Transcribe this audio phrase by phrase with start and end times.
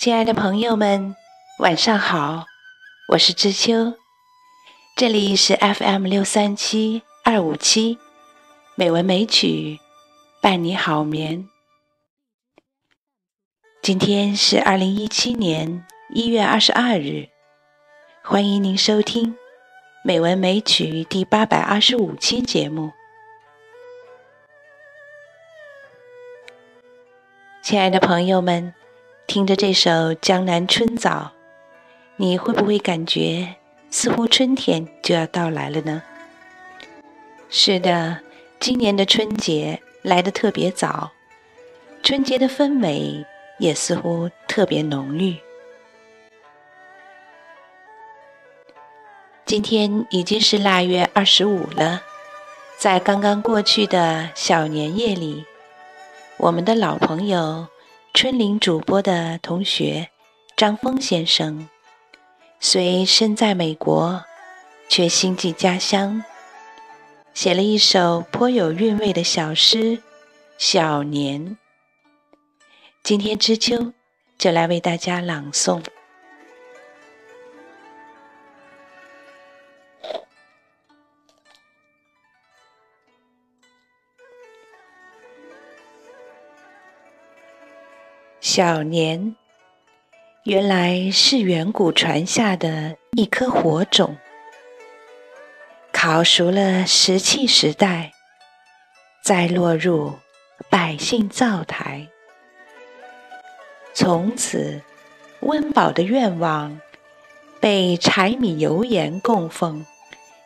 [0.00, 1.14] 亲爱的朋友们，
[1.58, 2.46] 晚上好，
[3.08, 3.92] 我是知秋，
[4.96, 7.98] 这里是 FM 六三七二五七
[8.76, 9.78] 美文美曲
[10.40, 11.46] 伴你好眠。
[13.82, 17.28] 今天是二零一七年一月二十二日，
[18.24, 19.36] 欢迎您收听
[20.02, 22.90] 美文美曲第八百二十五期节目。
[27.62, 28.72] 亲爱的朋友们，
[29.30, 31.10] 听着这首《江南春早》，
[32.16, 33.54] 你会不会感觉
[33.88, 36.02] 似乎春天就要到来了呢？
[37.48, 38.18] 是的，
[38.58, 41.12] 今年的春节来得特别早，
[42.02, 43.24] 春节的氛围
[43.60, 45.36] 也似乎特别浓郁。
[49.46, 52.02] 今天已经是腊月二十五了，
[52.76, 55.44] 在刚刚过去的小年夜里。
[56.36, 57.68] 我们的老朋友，
[58.12, 60.10] 春林主播的同学
[60.56, 61.68] 张峰先生，
[62.58, 64.22] 虽身在美国，
[64.88, 66.22] 却心系家乡，
[67.32, 69.78] 写了一首颇有韵味的小诗
[70.58, 71.40] 《小年》。
[73.02, 73.92] 今天知秋
[74.36, 75.82] 就来为大家朗诵。
[88.52, 89.36] 小年，
[90.42, 94.16] 原来是远古传下的一颗火种，
[95.92, 98.10] 烤熟了石器时代，
[99.22, 100.14] 再落入
[100.68, 102.08] 百姓灶台。
[103.94, 104.82] 从此，
[105.42, 106.80] 温饱的愿望
[107.60, 109.86] 被柴米油盐供奉，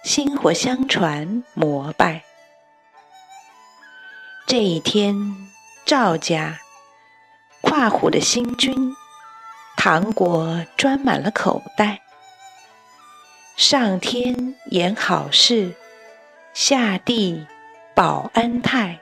[0.03, 2.23] 薪火相传膜拜。
[4.47, 5.35] 这一天，
[5.87, 6.61] 赵家。
[7.65, 8.95] 跨虎的新君，
[9.75, 12.03] 糖果装满了口袋。
[13.57, 15.73] 上天言好事，
[16.53, 17.47] 下地
[17.95, 19.01] 保安泰。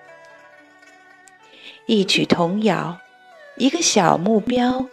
[1.87, 2.99] 一曲童谣，
[3.57, 4.87] 一个小目标，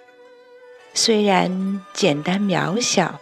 [0.96, 3.20] 虽然简单渺小，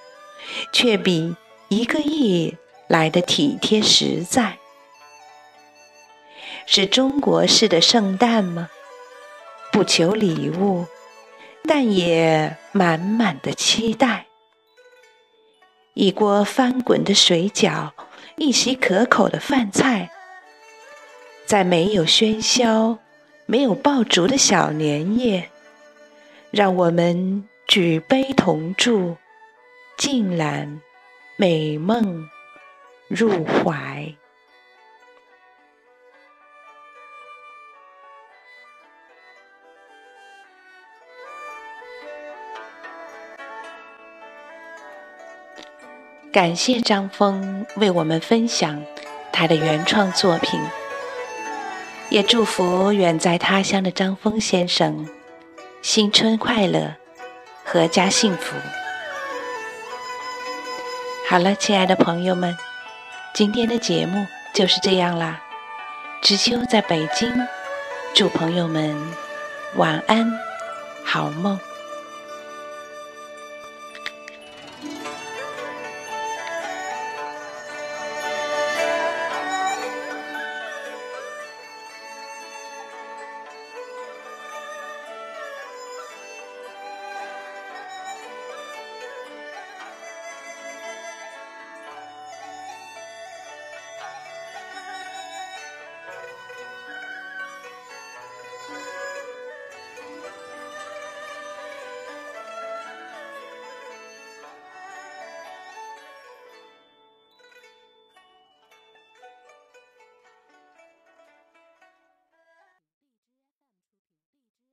[0.72, 1.36] 却比
[1.68, 2.56] 一个亿
[2.88, 4.58] 来的体贴实在。
[6.66, 8.70] 是中国式的圣诞吗？
[9.78, 10.88] 不求礼物，
[11.68, 14.26] 但也满满的期待。
[15.94, 17.92] 一锅翻滚的水饺，
[18.38, 20.10] 一席可口的饭菜，
[21.46, 22.98] 在没有喧嚣、
[23.46, 25.48] 没有爆竹的小年夜，
[26.50, 29.16] 让我们举杯同祝，
[29.96, 30.82] 尽揽
[31.36, 32.28] 美梦
[33.10, 34.12] 入怀。
[46.38, 48.80] 感谢张峰为我们分享
[49.34, 50.62] 他的原创作品，
[52.12, 55.10] 也祝福远在他乡的张峰先生
[55.82, 56.94] 新春快乐，
[57.66, 58.56] 阖家幸福。
[61.28, 62.56] 好了，亲爱的朋友们，
[63.34, 64.24] 今天的节目
[64.54, 65.42] 就是这样啦。
[66.22, 67.34] 知秋在北京，
[68.14, 68.96] 祝朋友们
[69.76, 70.32] 晚安，
[71.04, 71.60] 好梦。